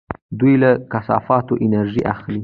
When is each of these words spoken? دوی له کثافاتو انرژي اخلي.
دوی 0.39 0.53
له 0.63 0.71
کثافاتو 0.91 1.53
انرژي 1.65 2.01
اخلي. 2.13 2.39